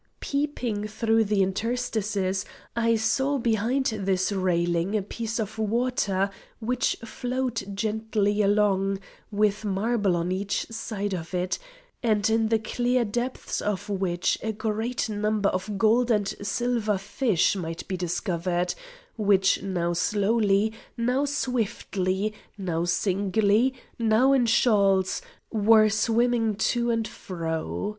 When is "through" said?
0.87-1.23